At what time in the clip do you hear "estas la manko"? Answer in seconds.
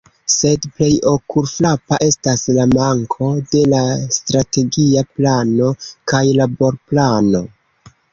2.05-3.27